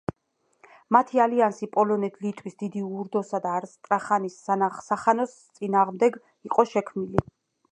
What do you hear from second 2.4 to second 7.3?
დიდი ურდოსა და ასტრახანის სახანოს წინააღმდეგ იყო შექმნილი.